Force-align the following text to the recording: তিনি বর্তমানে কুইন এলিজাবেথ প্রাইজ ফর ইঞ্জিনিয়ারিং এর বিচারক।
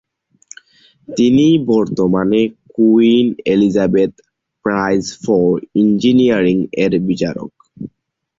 তিনি 1.07 1.47
বর্তমানে 1.67 2.41
কুইন 2.75 3.25
এলিজাবেথ 3.45 4.11
প্রাইজ 4.65 5.03
ফর 5.23 5.49
ইঞ্জিনিয়ারিং 5.75 6.57
এর 6.83 6.93
বিচারক। 7.07 7.51